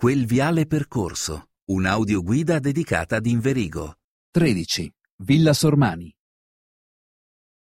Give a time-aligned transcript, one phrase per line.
[0.00, 3.96] Quel viale percorso, un'audioguida dedicata ad Inverigo.
[4.30, 4.88] 13.
[5.24, 6.14] Villa Sormani.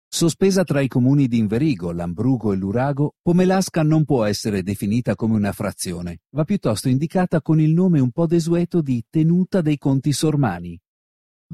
[0.07, 5.35] Sospesa tra i comuni di Inverigo, Lambrugo e Lurago, Pomelasca non può essere definita come
[5.35, 10.13] una frazione, va piuttosto indicata con il nome un po' desueto di Tenuta dei Conti
[10.13, 10.79] Sormani.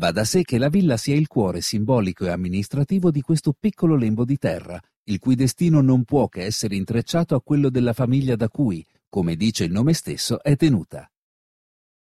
[0.00, 3.94] Va da sé che la villa sia il cuore simbolico e amministrativo di questo piccolo
[3.94, 8.34] lembo di terra, il cui destino non può che essere intrecciato a quello della famiglia
[8.34, 11.06] da cui, come dice il nome stesso, è tenuta.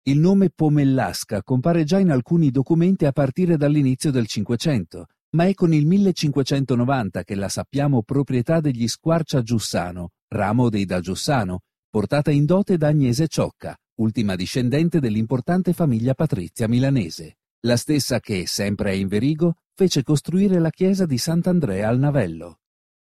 [0.05, 5.05] Il nome Pomellasca compare già in alcuni documenti a partire dall'inizio del Cinquecento,
[5.35, 10.99] ma è con il 1590 che la sappiamo proprietà degli Squarcia Giussano, ramo dei da
[10.99, 18.19] Giussano, portata in dote da Agnese Ciocca, ultima discendente dell'importante famiglia patrizia milanese, la stessa
[18.19, 22.61] che, sempre a Inverigo, fece costruire la chiesa di Sant'Andrea al Navello.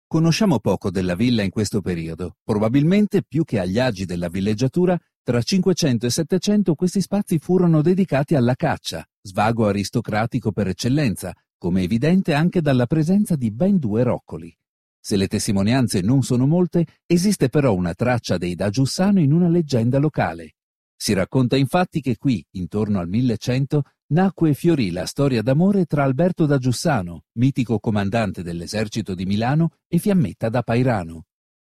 [0.08, 5.42] Conosciamo poco della villa in questo periodo, probabilmente più che agli agi della villeggiatura, tra
[5.42, 12.34] 500 e 700 questi spazi furono dedicati alla caccia, svago aristocratico per eccellenza, come evidente
[12.34, 14.56] anche dalla presenza di ben due roccoli.
[15.00, 19.48] Se le testimonianze non sono molte, esiste però una traccia dei da Giussano in una
[19.48, 20.55] leggenda locale.
[20.96, 26.04] Si racconta infatti che qui, intorno al 1100, nacque e fiorì la storia d'amore tra
[26.04, 31.24] Alberto da Giussano, mitico comandante dell'esercito di Milano, e Fiammetta da Pairano.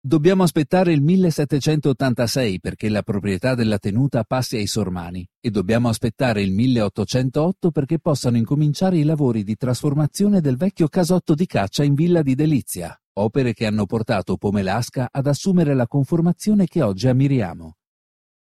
[0.06, 6.42] Dobbiamo aspettare il 1786 perché la proprietà della tenuta passi ai Sormani e dobbiamo aspettare
[6.42, 11.94] il 1808 perché possano incominciare i lavori di trasformazione del vecchio casotto di caccia in
[11.94, 17.78] villa di delizia, opere che hanno portato Pomelasca ad assumere la conformazione che oggi ammiriamo.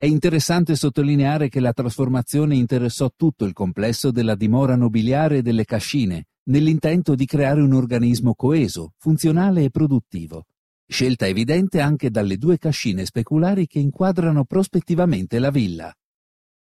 [0.03, 5.63] È interessante sottolineare che la trasformazione interessò tutto il complesso della dimora nobiliare e delle
[5.63, 10.47] cascine, nell'intento di creare un organismo coeso, funzionale e produttivo.
[10.85, 15.95] Scelta evidente anche dalle due cascine speculari che inquadrano prospettivamente la villa.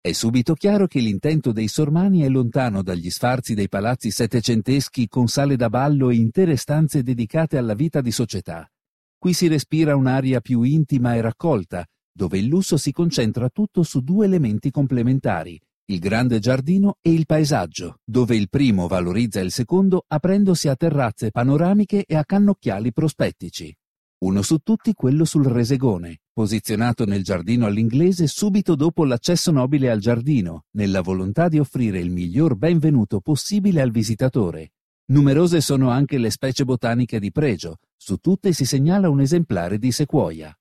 [0.01, 5.27] È subito chiaro che l'intento dei Sormani è lontano dagli sfarzi dei palazzi settecenteschi con
[5.27, 8.71] sale da ballo e intere stanze dedicate alla vita di società.
[9.19, 14.00] Qui si respira un'aria più intima e raccolta, dove il lusso si concentra tutto su
[14.00, 20.05] due elementi complementari, il grande giardino e il paesaggio, dove il primo valorizza il secondo
[20.06, 23.75] aprendosi a terrazze panoramiche e a cannocchiali prospettici.
[24.22, 29.99] Uno su tutti quello sul Resegone, posizionato nel giardino all'inglese subito dopo l'accesso nobile al
[29.99, 34.75] giardino, nella volontà di offrire il miglior benvenuto possibile al visitatore.
[35.06, 39.91] Numerose sono anche le specie botaniche di pregio, su tutte si segnala un esemplare di
[39.91, 40.56] sequoia.